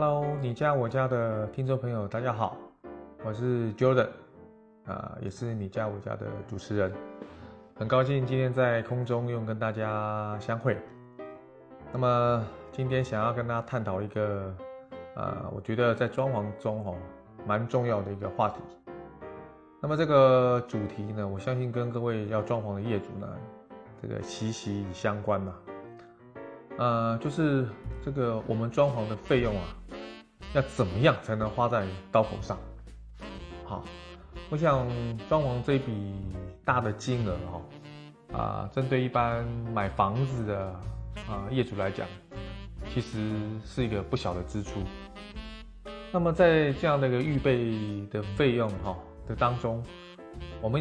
[0.00, 2.56] Hello，你家我家的听众朋友，大家好，
[3.24, 4.06] 我是 Jordan，
[4.86, 6.92] 啊，也是你家我家的主持人，
[7.74, 10.78] 很高兴今天在空中又跟大家相会。
[11.92, 14.54] 那么今天想要跟大家探讨一个，
[15.16, 16.94] 啊，我觉得在装潢中哦，
[17.44, 18.60] 蛮重要的一个话题。
[19.80, 23.26] 那么这个主题呢，我相信跟各位要装潢的业主呢，
[24.00, 25.54] 这个息息相关嘛。
[26.76, 27.66] 呃，就是
[28.00, 29.64] 这个我们装潢的费用啊，
[30.54, 32.58] 要怎么样才能花在刀口上？
[33.64, 33.84] 好，
[34.48, 34.88] 我想
[35.28, 36.14] 装潢这一笔
[36.64, 37.62] 大的金额哈、
[38.32, 40.58] 哦，啊，针对一般买房子的
[41.28, 42.08] 啊业主来讲，
[42.92, 44.80] 其实是一个不小的支出。
[46.10, 48.96] 那么在这样的一个预备的费用哈
[49.28, 49.84] 的当中，
[50.62, 50.80] 我们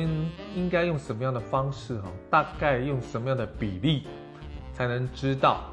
[0.56, 2.10] 应该用什么样的方式哈？
[2.30, 4.08] 大概用什么样的比例
[4.72, 5.66] 才能知道？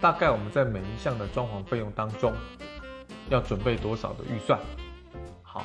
[0.00, 2.32] 大概我们在每一项的装潢费用当中，
[3.30, 4.60] 要准备多少的预算？
[5.42, 5.64] 好，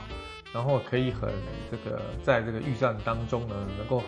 [0.53, 1.29] 然后可以很
[1.69, 4.07] 这个在这个预算当中呢，能够很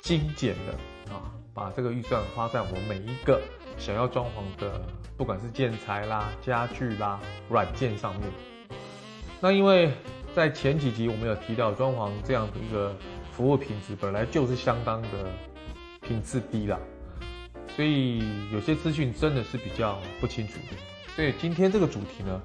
[0.00, 3.40] 精简的啊，把这个预算花在我每一个
[3.78, 4.80] 想要装潢的，
[5.16, 8.28] 不管是建材啦、家具啦、软件上面。
[9.40, 9.92] 那因为
[10.34, 12.94] 在前几集我们有提到，装潢这样的一个
[13.32, 15.08] 服务品质本来就是相当的
[16.00, 16.78] 品质低啦。
[17.74, 20.76] 所以有些资讯真的是比较不清楚的，
[21.14, 22.40] 所以今天这个主题呢，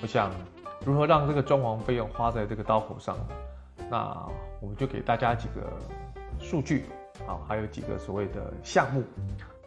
[0.00, 0.30] 我想
[0.84, 3.16] 如何让这个装潢费用花在这个刀口上，
[3.90, 4.26] 那
[4.60, 5.72] 我们就给大家几个
[6.40, 6.86] 数据
[7.26, 9.02] 啊，还有几个所谓的项目，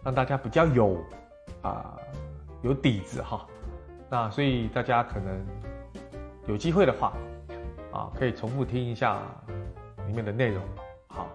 [0.04, 0.98] 让大家比较有
[1.62, 1.98] 啊
[2.62, 3.46] 有底子哈。
[4.10, 5.46] 那所以大家可能
[6.48, 7.14] 有机会的话
[7.92, 9.22] 啊，可以重复听一下
[10.08, 10.62] 里面的内容
[11.08, 11.28] 好。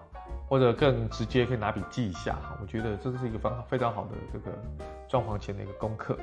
[0.47, 2.57] 或者更直接，可以拿笔记一下哈。
[2.61, 4.51] 我觉得这是一个非常非常好的这个
[5.07, 6.17] 装潢前的一个功课。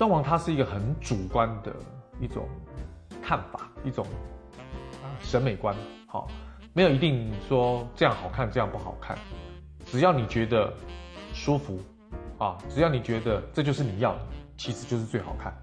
[0.00, 1.70] 装潢它是一个很主观的
[2.18, 2.48] 一种
[3.22, 4.06] 看法，一种
[5.02, 6.26] 啊审美观，好，
[6.72, 9.18] 没有一定说这样好看，这样不好看。
[9.84, 10.72] 只要你觉得
[11.34, 11.78] 舒服
[12.38, 14.20] 啊，只要你觉得这就是你要的，
[14.56, 15.54] 其实就是最好看。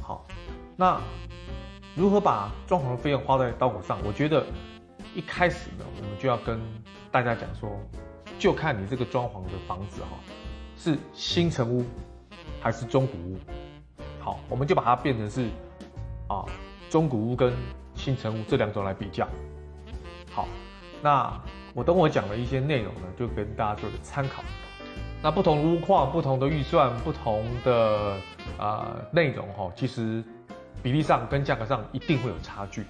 [0.00, 0.24] 好，
[0.76, 1.00] 那
[1.96, 3.98] 如何把装潢的费用花在刀口上？
[4.04, 4.46] 我觉得。
[5.14, 6.60] 一开始呢，我们就要跟
[7.10, 7.68] 大家讲说，
[8.38, 10.10] 就看你这个装潢的房子哈，
[10.76, 11.82] 是新成屋
[12.60, 13.38] 还是中古屋。
[14.20, 15.48] 好，我们就把它变成是
[16.28, 16.44] 啊
[16.90, 17.52] 中古屋跟
[17.94, 19.26] 新成屋这两种来比较。
[20.30, 20.46] 好，
[21.02, 21.40] 那
[21.74, 24.42] 我等我讲的一些内容呢，就跟大家做个参考。
[25.20, 28.16] 那不同屋况、不同的预算、不同的
[28.56, 30.22] 啊内容哈，其实
[30.80, 32.84] 比例上跟价格上一定会有差距。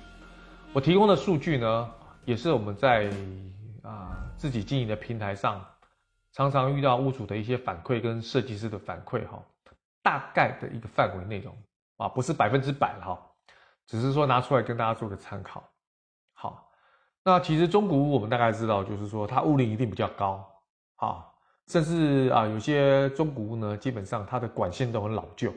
[0.75, 1.91] 我提供的数据呢，
[2.27, 3.11] 也是我们在
[3.83, 5.65] 啊自己经营的平台上，
[6.33, 9.43] 常常遇到屋主的一些反馈跟设计师的反馈哈，
[10.08, 11.54] 大概的一个范围内容
[11.98, 13.20] 啊，不是百分之百哈，
[13.86, 15.62] 只是说拿出来跟大家做个参考。
[16.32, 16.72] 好，
[17.22, 20.50] 那其实中古屋我们大概知道，就是说它屋龄一定比较高
[20.96, 21.26] 啊，
[21.66, 25.52] 甚至啊有些中古屋呢，基本上它的管线都很老旧，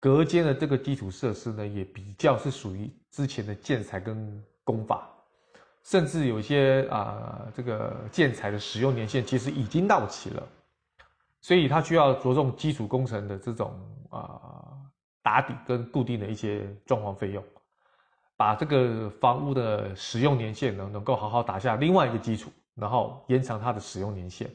[0.00, 5.08] 隔间的这个基础设施呢，也比较是属于之前的建材跟工法。
[5.84, 10.42] 甚至有些啊、这个建材的使用年限其实已经到期了，
[11.42, 14.50] 所以它需要着重基础工程的这种啊、
[15.22, 17.44] 打底跟固定的一些装潢费用，
[18.36, 24.50] 把这个房屋的使用年限呢能够好好打下另外一个基础，然后延长它的使用年限。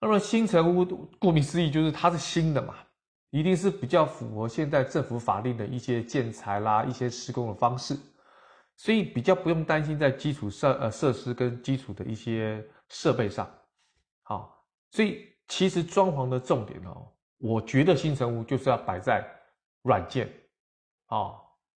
[0.00, 0.84] 那么新城屋
[1.18, 2.74] 顾名思义就是它是新的嘛，
[3.30, 7.96] 一定是比较符合现在政府法令的一些建材啦、一些施工的方式。
[8.76, 13.46] 所以比较不用担心在基础设呃设施跟基础的一些设备上，
[14.22, 17.06] 好，所以其实装潢的重点哦，
[17.36, 19.22] 我觉得新成屋就是要摆在
[19.82, 20.32] 软件，
[21.08, 21.34] 啊，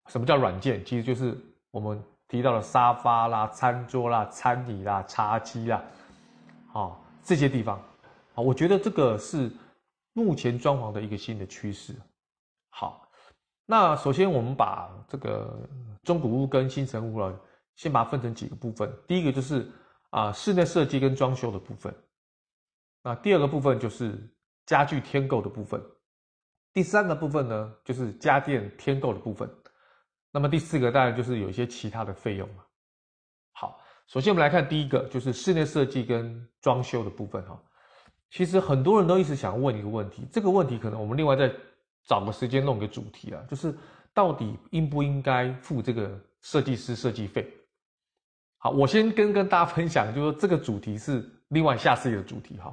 [0.07, 0.85] 什么叫软件？
[0.85, 1.37] 其实就是
[1.71, 5.83] 我们提到的沙发啦、餐桌啦、餐椅啦、茶几啦，
[6.71, 7.77] 啊，这些地方，
[8.35, 9.51] 啊，我觉得这个是
[10.13, 11.93] 目前装潢的一个新的趋势。
[12.69, 13.09] 好，
[13.65, 15.59] 那首先我们把这个。
[16.03, 17.33] 中古屋跟新成屋了，
[17.77, 18.93] 先把它分成几个部分。
[19.07, 19.71] 第一个就是
[20.09, 21.95] 啊室内设计跟装修的部分，
[23.03, 24.17] 那第二个部分就是
[24.65, 25.81] 家具添购的部分，
[26.73, 29.49] 第三个部分呢就是家电添购的部分，
[30.31, 32.63] 那么第四个当然就是有一些其他的费用嘛。
[33.51, 37.61] 好，首先我们来看第一个，就是室内设计跟装修的部分哈。
[38.31, 41.53] 其实很多人都一直想问一个问题，这个问题可能我们另外再
[42.07, 43.75] 找个时间弄个主题啊，就是。
[44.15, 47.51] 到底应不应该付这个设计师设计费？
[48.59, 52.71] 好，我先跟跟大家分享，就是说这个主题是另外下次的主题哈。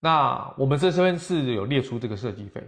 [0.00, 2.66] 那我们这边是有列出这个设计费，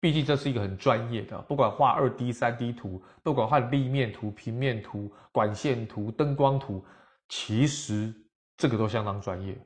[0.00, 6.84] 毕竟这是一个很专业的，不管画二 D、三 D 图，不管画立面图、平面图、管线图、灯光图，
[7.28, 8.14] 其实
[8.56, 9.58] 这个都相当专业，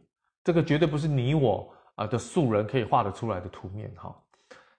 [0.42, 4.16] 这个绝对不是你我啊的素人可以画得出来的图面哈。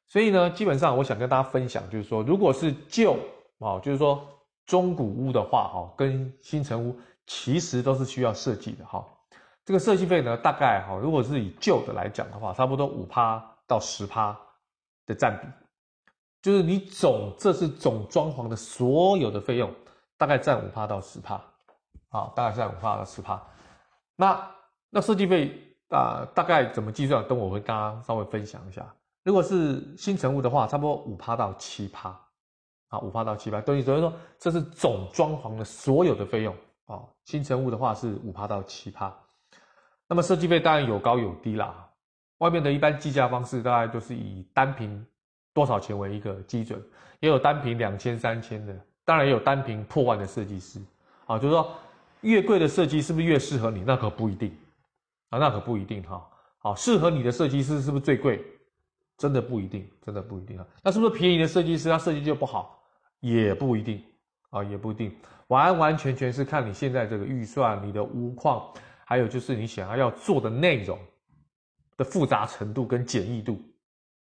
[0.08, 3.16] 所以呢，基本上我想跟大家分享，就是说，如果是旧
[3.60, 4.28] 啊，就是说
[4.66, 6.96] 中古屋的话，哈，跟新成屋
[7.28, 9.08] 其实都是需要设计的哈。
[9.66, 14.38] 这个设计费呢，大概哈，如果是以旧的来讲的话，差不多五趴到十趴
[15.06, 15.48] 的占比，
[16.42, 19.74] 就是你总这是总装潢的所有的费用，
[20.18, 21.36] 大概占五趴到十趴，
[22.10, 23.42] 啊，大概占五趴到十趴。
[24.16, 24.52] 那
[24.90, 25.52] 那设计费
[25.90, 27.26] 啊，大概怎么计算？
[27.28, 28.86] 等我会跟大家稍微分享一下。
[29.24, 32.10] 如果是新成屋的话，差不多五趴到七趴，
[32.90, 36.54] 啊，五趴到七趴，等于等于说这是总装潢的所有的费用
[36.86, 37.00] 啊。
[37.24, 39.16] 新成屋的话是五趴到七趴，
[40.14, 41.90] 那么设计费当然有高有低啦。
[42.38, 45.04] 外面的一般计价方式大概都是以单瓶
[45.56, 46.80] 多少钱为一个基准，
[47.20, 50.80] 也有单瓶两千、三千的，当然也有单瓶破万的设计师
[51.26, 51.40] 啊。
[51.40, 51.76] 就是说
[52.22, 53.82] 越贵的设计是不是越适合你？
[53.82, 54.56] 那可不一定
[55.32, 56.24] 啊，那可不一定哈。
[56.60, 58.46] 好，适合你的设计师是不是最贵？
[59.18, 60.68] 真的不一定，真的不一定啊。
[60.84, 62.80] 那是不是便宜的设计师他设计就不好？
[63.20, 64.04] 也不一定
[64.52, 65.12] 啊，也不一定，
[65.48, 68.72] 完完全全是看你现在这个预算、你的屋况，
[69.14, 70.98] 还有就是你想要要做的内容
[71.98, 73.62] 的复杂程度跟简易度。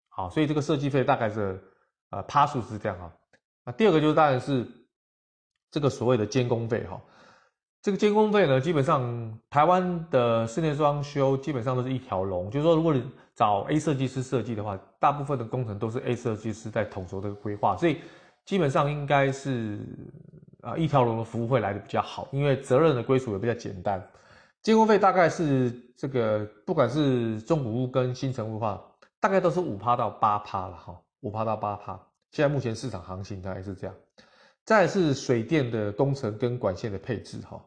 [0.07, 1.63] 好，所以这个设计费大概是
[2.09, 3.13] 呃趴数是这样啊。
[3.63, 4.65] 那第二个就是当然是
[5.69, 6.99] 这个所谓的监工费哈。
[7.83, 18.01] 这个监工费呢，基本上台湾的室内装修基本上都是一条龙，就是说，如果你找 A 设计师设计的话，大部分的工程都是 A 设计师在统筹这个规划，所以
[18.43, 19.77] 基本上应该是
[20.61, 24.03] 啊一条龙的服务会来的比较好，因为责任的归属也比较简单。
[24.61, 28.81] 监工费大概是这个，不管是中古屋跟新城屋的话，
[29.19, 31.99] 大概都是五趴到八趴了哈，五趴到八趴。
[32.31, 33.95] 现在目前市场行情大概是这样。
[34.65, 37.59] 再是水电的工程跟管线的配置哈。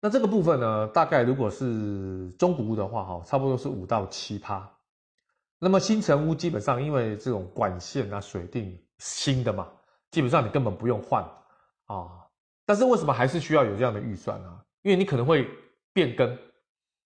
[0.00, 4.68] 那这个部分呢，大概如果是中古屋的话，哈，差不多是五到七趴。
[5.58, 9.68] 那么新城屋基本上，因为这种管线啊、水电新的嘛，
[10.10, 11.24] 基本上你根本不用换
[11.86, 12.26] 啊。
[12.66, 14.60] 但是为什么还是需要有这样的预算呢？
[14.82, 15.48] 因为你可能会
[15.92, 16.38] 变更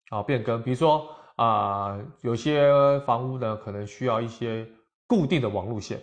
[0.09, 4.67] 啊，变更，比如说啊，有些房屋呢，可能需要一些
[5.07, 6.01] 固定的网路线，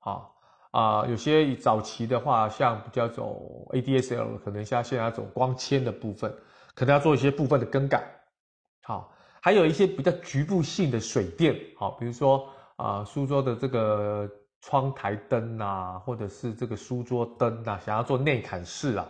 [0.00, 0.28] 啊。
[0.72, 6.30] 啊，有些早期的话，像比较走 ADSL，可能像现在走光纤的部分，
[6.74, 8.04] 可能要做一些部分的更改。
[8.82, 12.46] 好，还有一些比较局部性的水电，好，比如说
[12.76, 14.28] 啊，书桌的这个
[14.60, 19.08] 窗台灯啊，或者是这个书桌灯啊，想要做内嵌式啊，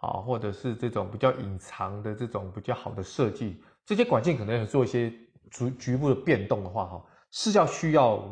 [0.00, 5.10] 啊，或者是这种比较隐藏的这种比较好的设计，这些管线可能要做一些
[5.50, 8.22] 局局部的变动的话，哈，是要需要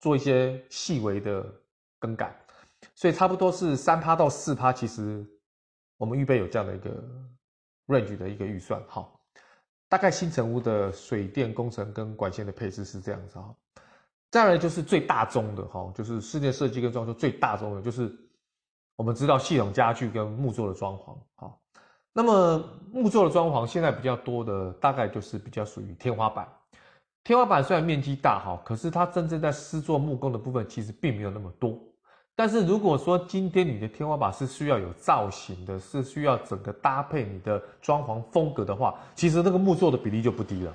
[0.00, 1.44] 做一些细微的。
[2.02, 2.36] 更改，
[2.96, 5.24] 所以差不多是三趴到四趴，其实
[5.96, 6.90] 我们预备有这样的一个
[7.86, 9.20] range 的一个预算，好，
[9.88, 13.54] 大概新成屋的水电工程跟管线的配置是这样子哈。
[14.32, 18.12] 再来就是最大宗的哈，就是室内设计跟装修最大宗的，就是
[18.96, 21.58] 我们知道系统家具跟木作的装潢，好，
[22.12, 22.62] 那么
[22.92, 26.46] 木作的装潢现在比较多的，大概就是比较属于天花板。
[27.24, 31.78] 天花板虽然面积大哈，可是它真正在施作木工的部分其实并没有那么多。
[32.34, 40.72] 但是如果说今天你的天花板是需要有造型的，是需要整个搭配你的装潢风格的话，其实那个木作的比例就不低了。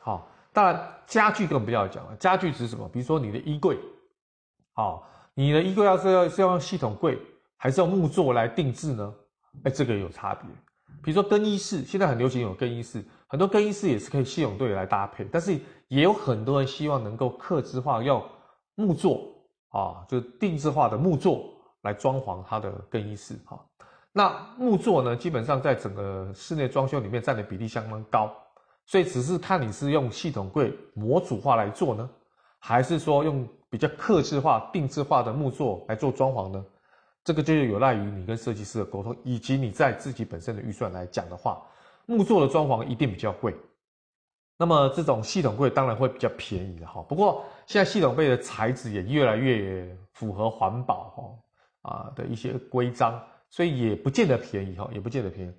[0.00, 2.88] 好，当然家具更不要讲了，家具指什么？
[2.88, 3.78] 比如说你的衣柜，
[4.74, 5.08] 好，
[5.40, 7.18] 你的衣柜要是要是要用系统柜，
[7.56, 9.14] 还是用木作来定制呢？
[9.64, 10.44] 哎，这个有差别。
[11.02, 18.22] 比如说更衣室，现在很流行有更衣室，很多更衣室也是可以系统柜来搭配，但是也有很多人希望能够客制化，用
[18.74, 19.26] 木作。
[19.70, 21.44] 啊，就定制化的木作
[21.82, 23.64] 来装潢它的更衣室哈。
[24.12, 24.28] 那
[24.58, 28.30] 木作呢，基本上在整个室内装修里面占的比例相当高，
[28.84, 32.10] 所以只是看你是用系统柜模组化来做呢，
[32.58, 36.62] 还是说用比较客制化、定制化的木作来做装潢呢？
[37.22, 41.62] 这个就有赖于你跟设计师的沟通，以及你在自己本身的预算来讲的话，
[42.06, 43.54] 木作的装潢一定比较贵。
[44.56, 51.40] 那么这种系统柜当然会比较便宜的哈，不过现在系统柜的材质也越来越符合环保
[51.82, 55.52] 哈啊的一些规章，所以也不见得便宜哈，也不见得便宜。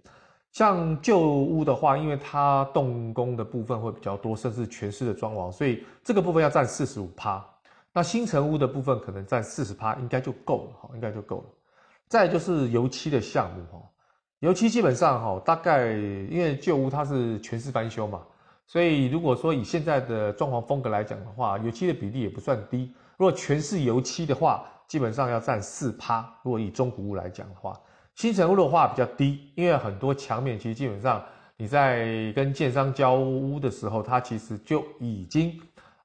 [0.52, 7.44] 像旧屋的话，因为它动工的部分会比较多，甚至全室的装潢，所以这个部分要占四十五趴。
[7.94, 11.46] 那新成屋的部分可能占四十趴，应该就够了哈，应该就够了。
[12.08, 13.84] 再就是油漆的项目哈，
[14.40, 18.22] 油漆基本上哈，大概因为旧屋它是全室翻修嘛。
[18.66, 22.94] 所以如果说以现在的装潢风格来讲的话，油漆的比例也不算低。
[23.18, 26.22] 如果全是油漆的话，基本上要占四趴。
[26.44, 27.78] 如果以中古屋来讲的话，
[28.16, 31.22] 新成屋的话比较低，因为很多墙面其实基本上
[31.58, 35.60] 你在跟建商交屋的时候，它其实就已经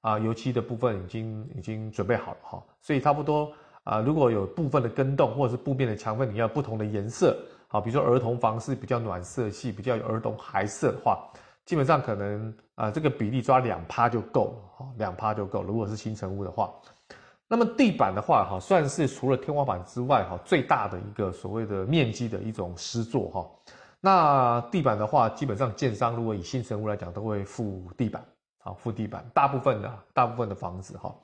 [0.07, 7.37] 啊油漆的部分已经已经准备好了哈，所以差不多啊如果有部分的更动或者是布面的墙面，你要不同的颜色，
[7.67, 11.29] 好，比如说儿童房是比较暖色系，比较有儿童孩色的话。
[11.65, 15.65] 基本上可能啊，这个比例抓两趴就够了哈，两趴就够。
[15.65, 16.73] 如果是新成屋的话，
[17.49, 23.51] 那么地板的话哈，算是除了天花板之外哈，最大的一个所谓的面积的一种施作哈。
[24.01, 28.25] 那地板的话，基本上建商如果以新成屋来讲，都会附地板，
[28.67, 29.25] 好，附地板。
[29.33, 31.15] 大部分的大部分的房子哈，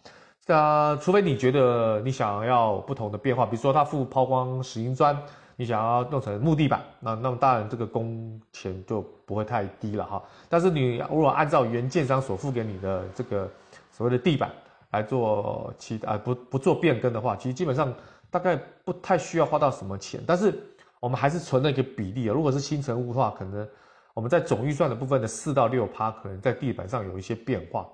[0.55, 5.21] 啊，除非你觉得你想要不同的变化，比如说它附抛光石英砖。
[5.55, 10.21] 你想要弄成木地板，那那么当然这个工钱就不会太低了哈。
[10.49, 13.49] 但是你如果按照原建商所付给你的这个
[13.91, 14.51] 所谓的地板
[14.91, 17.93] 来做其啊不不做变更的话，其实基本上
[18.31, 20.21] 大概不太需要花到什么钱。
[20.27, 20.59] 但是
[20.99, 23.69] 我们还是存了一个比例啊，如果是新成屋的话，可能
[24.15, 27.89] 我们在总预算的部分的四到六趴，可能在地板上有一些变化。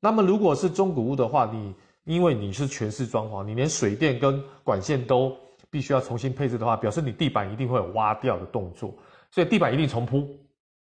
[0.00, 5.36] 那么如果是中古屋的话，你因为你是全室装潢，你连水电跟管线都
[5.70, 8.94] 必须要重新配置的话，表示你地板一定会有挖掉的动作，
[9.30, 10.26] 所以地板一定重铺，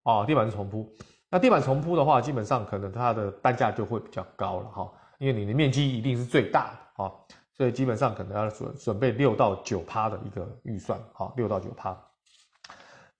[0.03, 0.91] 哦，地板是重铺。
[1.31, 7.13] 那地板重铺的话，基本上可能它的单价就会比较高了哈，因为你的面积一定是最大的啊，
[7.57, 11.97] 所以基本上可能要准准备六到九趴的一个预算，好，六到九趴。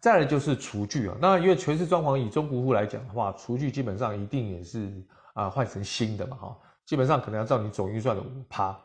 [0.05, 4.93] 再来就是厨具啊，那因为全是装潢以中古户来讲的话，厨具基本上一定也是
[5.33, 8.79] 啊换成新的嘛哈，基本上可能要照你总预算的五趴。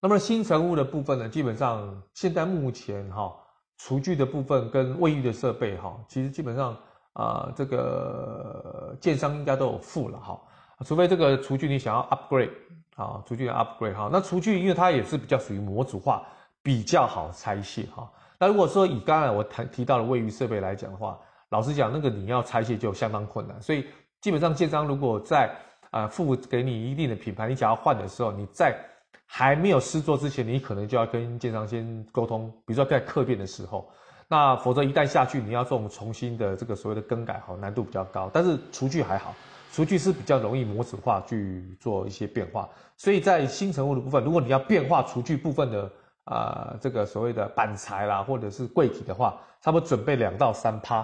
[0.00, 3.32] 那么新成屋的部分呢，基本上现在目前哈，
[3.78, 6.76] 厨具的部分跟卫浴的设备哈，其实基本上
[7.12, 10.40] 啊，这个建商应该都有付了哈，
[10.84, 12.50] 除非这个厨具你想要 upgrade
[12.96, 16.26] 啊，厨具要 upgrade 哈，那厨具因为它也是比较属于模组化，
[16.64, 18.10] 比较好拆卸哈。
[18.44, 23.86] 那如果说以刚才我谈提到的卫浴设备来讲的话，老实讲，那个你要拆卸就相当困难，所以
[24.20, 25.50] 基本上建商如果在
[25.90, 28.78] 啊付给你一定的品牌，你想要换的时候，你在
[29.24, 33.90] 还没有试做之前，你可能就要跟建商先沟通，比如说在客变的时候，
[34.28, 38.30] 那否则一旦下去，你要做重新的这个所谓的更改，好，难度比较高。
[38.30, 39.34] 但是厨具还好，
[39.72, 42.68] 厨具是比较容易模组化去做一些变化。
[42.98, 45.90] 所以在新成屋的部分，如果你要变化厨具部分的
[46.24, 50.98] 啊、呃，这个所谓的板材啦，或者是柜体的话，差不多准备两到三趴，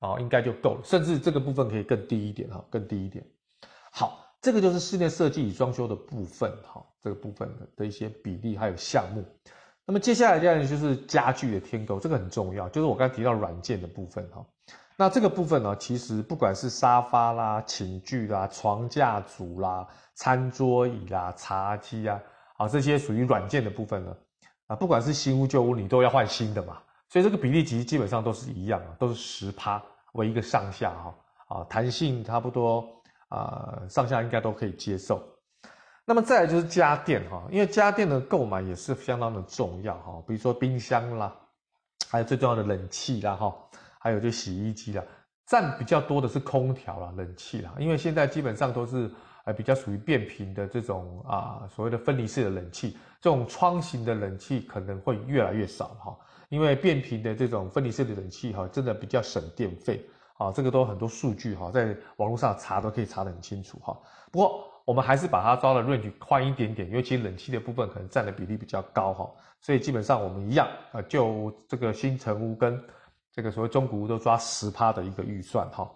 [0.00, 0.80] 啊，应该就够了。
[0.84, 3.24] 甚至这个部分可以更低一点，哈，更低一点。
[3.90, 4.20] 好。
[4.44, 9.24] 这个就是室内设计与装修的部分，哈，这个部分的的一些比例还有项目。
[9.86, 14.44] 那么接下来这样就是家具的添购，这个很重要，就是我刚才提到软件的部分，哈。
[14.98, 22.20] 那这个部分呢，其实不管是沙发啦、寝具啦、床架组啦、餐桌椅啦、茶几啊，
[22.58, 24.14] 啊这些属于软件的部分呢，
[24.66, 26.78] 啊不管是新屋旧屋，你都要换新的嘛，
[27.08, 31.14] 所以这个比例其实基本上都是一样啊，都是十趴为一个上下，哈，
[31.56, 32.86] 啊弹性差不多。
[33.30, 35.20] 啊、上下应该都可以接受。
[36.04, 41.34] 那么再来就是家电哈，因为家电的购买也是相当的重要哈，比如说冰箱啦，
[42.08, 43.52] 还有最重要的冷气啦哈，
[43.98, 45.02] 还有就洗衣机啦，
[45.46, 49.10] 占比较多的是空调啦、冷气啦，因为现在基本上都是
[49.44, 56.16] 呃比较属于变频的这种啊所谓的分离式的冷气，这种窗型的冷气可能会越来越少哈，
[56.48, 60.04] 因为变频的这种分离式的冷气哈，真的比较省电费。
[60.36, 63.96] 啊，这个都有很多数据哈，在网络上查都可以查得很清楚哈。
[64.32, 72.82] 不过我们还是把它抓的 range 宽一点点，尤其冷气的部分可能占的比例比较高哈，所以基本上我们一样啊，就这个新成屋跟
[73.30, 75.88] 这个所谓中古屋都抓十趴的一个预算哈。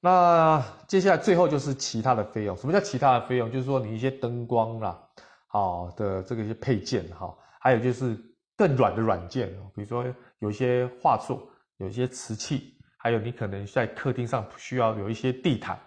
[0.00, 3.50] 那接下来最后就是其他的费用，什么叫其他的费用？
[3.50, 4.98] 就是说你一些灯光啦，
[5.46, 8.16] 好的这个一些配件哈，还有就是
[8.56, 10.04] 更软的软件，比如说
[10.38, 12.74] 有一些画作，有一些瓷器。
[13.00, 15.78] 还有你可能在客厅上需要有一些地毯，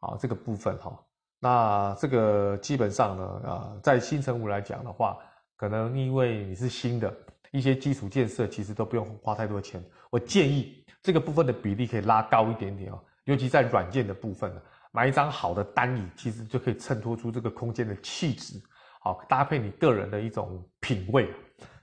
[0.00, 0.92] 啊，这个部分哈，
[1.38, 5.16] 那这个基本上呢，啊，在新成屋来讲的话，
[5.56, 7.16] 可能因为你是新的，
[7.52, 9.80] 一些基础建设其实都不用花太多钱。
[10.10, 12.98] 我建议这个部分的比例可以拉高一点点哦，
[13.28, 18.58] 尤其在软件的部分呢，买一张好的单椅，其实就可以衬托出这个空间的气质，
[19.02, 21.28] 好搭配你个人的一种品味，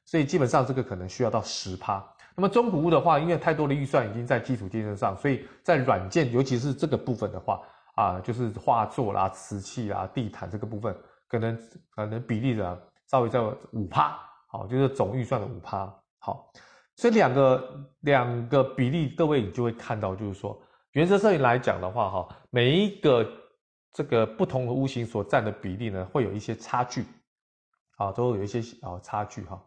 [0.06, 2.04] 所以基本上这个可能需要到十趴。
[2.36, 7.62] 那么中古屋的话，因为太多的预算已经在基础建设上，所以在软件，尤其是这个部分的话，
[7.94, 10.98] 啊，就是画作啦、瓷器啦、地毯这个部分，
[11.28, 11.56] 可能
[11.92, 13.40] 可能比例的稍微在
[13.72, 16.52] 五趴，好，就是总预算的五趴，好，
[16.96, 20.60] 所以两个两个比例，各位你就会看到，就是说
[20.96, 23.30] 原则上来讲的话，哈，每一个
[23.92, 27.04] 这个不同的屋型所占的比例呢，会有一些差距，
[27.98, 29.62] 啊，都有一些啊差距哈。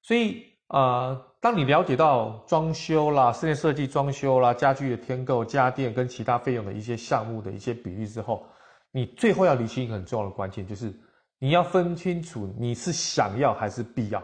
[0.00, 8.46] 所以啊，当你了解到装修啦、室内设计、装修啦、家具的添购、家电跟其他费用的一些项目的一些比例之后，
[8.92, 10.94] 你最后要理清一个很重要的关键，就是
[11.40, 14.22] 你要分清楚你是想要还是必要。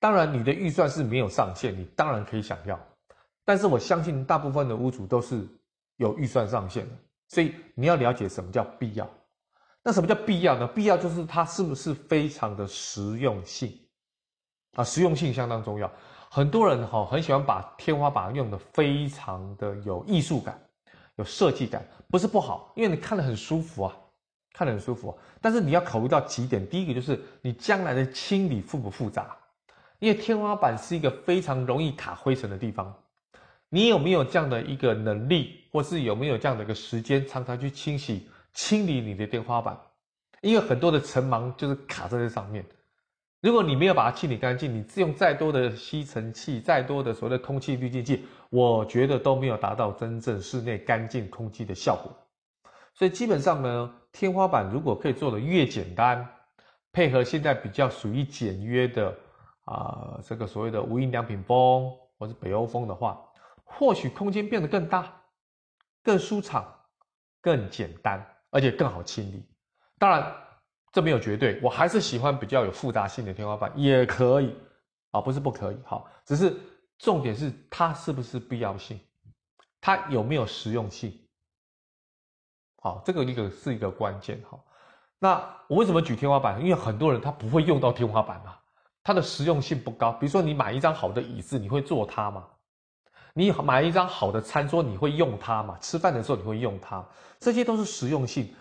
[0.00, 2.76] 当然，你的预算是没有上限，你当然可以想要。
[3.44, 5.46] 但是我相信大部分的屋主都是
[5.96, 6.94] 有预算上限的，
[7.28, 9.08] 所以你要了解什么叫必要。
[9.82, 10.66] 那什么叫必要呢？
[10.68, 13.78] 必要就是它是不是非常的实用性
[14.76, 14.82] 啊？
[14.82, 15.92] 实用性相当重要。
[16.30, 20.58] 很多人哈很喜欢把天花板用得非常的有艺术感、
[21.16, 23.94] 有设计感，不是不好，因为你看得很舒服啊，
[24.54, 25.16] 看得很舒服。
[25.40, 29.36] 但是你要考虑到几点，第一个就是你将来的清理复不复杂。
[29.98, 32.92] 因为天花板是一个非常容易卡灰尘的地方，
[33.74, 39.76] 你有没有这样的一个能力，或是有没有这样的一个时间，常常去清洗、清理你的天花板？
[40.42, 42.64] 因为很多的尘螨就是卡在这上面。
[43.40, 52.12] 如果你没有把它清理干净，你自用再多的吸尘器、再多的所谓的空气滤净器，我觉得都没有达到真正室内干净空气的效果。
[52.94, 56.24] 所以基本上呢，天花板如果可以做得越简单，
[56.92, 59.12] 配合现在比较属于简约的。
[59.64, 63.18] 啊，这个所谓的无印良品风或者北欧风的话，
[63.64, 65.12] 或许空间变得更大、
[66.02, 66.64] 更舒畅、
[67.40, 69.44] 更简单，而且更好清理。
[69.98, 70.34] 当然，
[70.92, 74.56] 这没有绝对，我还是喜欢比较有复杂性的天花板，也可以
[75.10, 75.78] 啊，不是不可以。
[75.84, 76.56] 好，只是
[76.98, 79.00] 重点是它是不是必要性，
[79.80, 81.12] 它有没有实用性。
[82.82, 84.40] 好，这个一个是一个关键。
[84.48, 84.64] 好，
[85.18, 86.60] 那我为什么举天花板？
[86.60, 88.56] 因为很多人他不会用到天花板嘛。
[89.06, 92.48] 它的实用性不高，比如说你买一张好的椅子，你会坐它吗？
[93.34, 95.76] 你买一张好的餐桌，你会用它嘛？
[95.78, 97.04] 吃饭的时候你会用它？
[97.40, 98.54] 这些都是实用性，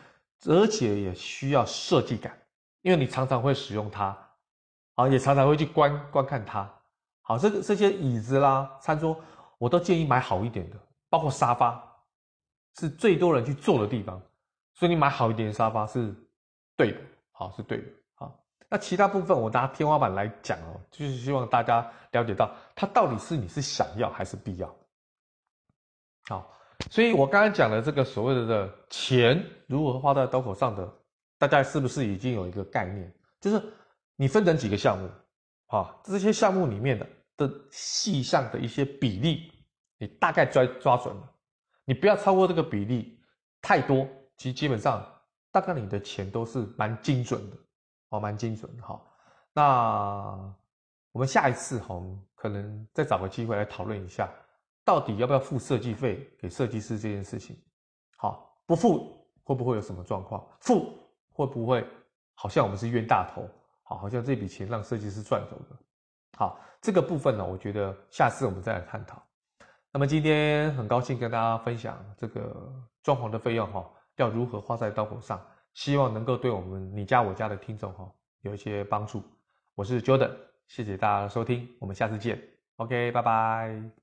[0.45, 2.35] 而且也需要设计感，
[2.81, 4.17] 因为你常常会使用它，
[4.95, 6.67] 啊，也常常会去观观看它。
[7.21, 9.15] 好，这个这些椅子啦、餐桌，
[9.59, 11.81] 我都建议买好一点的，包括沙发，
[12.79, 14.19] 是最多人去坐的地方，
[14.73, 16.13] 所以你买好一点的沙发是
[16.75, 16.99] 对的，
[17.31, 17.85] 好，是对的。
[18.73, 24.75] 那其他部分，我拿天花板来讲哦，就是希望大家了解到，它到底是你是想要还是必要。
[26.27, 26.51] 好，
[26.89, 30.91] 所以我刚刚讲的这个所谓的钱如何花在刀口上的，
[31.37, 33.13] 大家是不是已经有一个概念？
[33.39, 33.63] 就是
[34.15, 35.07] 你分成几个项目，
[35.67, 37.07] 啊，这些项目里面的
[37.37, 39.51] 的细项的一些比例，
[39.99, 41.31] 你大概抓抓准了，
[41.85, 43.19] 你不要超过这个比例
[43.61, 45.07] 太多，其实基本上
[45.51, 47.57] 大概你的钱都是蛮精准的。
[48.13, 49.01] 哦，蛮精准的哈。
[49.53, 50.55] 那
[51.11, 51.99] 我们下一次哈，
[52.35, 54.29] 可能再找个机会来讨论一下，
[54.85, 57.57] 到底要不要付设计费给设计师这件事情。
[58.17, 60.47] 好，不付会不会有什么状况？
[60.59, 60.95] 付
[61.31, 61.83] 会不会
[62.35, 63.49] 好像我们是冤大头？
[63.81, 65.79] 好，好像这笔钱让设计师赚走了。
[66.37, 69.19] 好，这个部分呢，我觉得下次我们再来探讨。
[69.91, 72.71] 那么今天很高兴跟大家分享这个
[73.01, 75.43] 装潢的费用哈，要如何花在刀口上。
[75.73, 79.23] 希望能够对我们你家我家的听众哈有一些帮助。
[79.75, 80.31] 我是 Jordan，
[80.67, 82.41] 谢谢大家的收听，我们下次见。
[82.77, 84.02] OK，拜拜。